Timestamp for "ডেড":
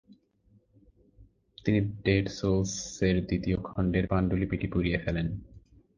2.05-2.25